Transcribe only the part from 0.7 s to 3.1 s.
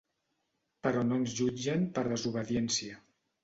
Però no ens jutgen per desobediència.